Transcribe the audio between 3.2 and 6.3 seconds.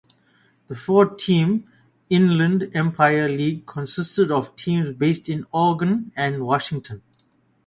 League consisted of teams based in Oregon